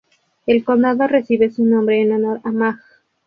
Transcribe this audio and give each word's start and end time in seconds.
El 0.47 0.63
condado 0.65 1.05
recibe 1.05 1.51
su 1.51 1.63
nombre 1.63 2.01
en 2.01 2.11
honor 2.13 2.41
a 2.43 2.51
Maj. 2.51 2.79